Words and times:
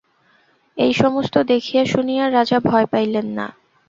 এই 0.77 0.93
সমস্ত 0.93 1.35
দেখিয়া 1.51 1.83
শুনিয়া 1.85 2.25
রাজা 2.29 2.57
ভয় 2.61 2.87
পাইলেন 2.91 3.27
না। 3.37 3.47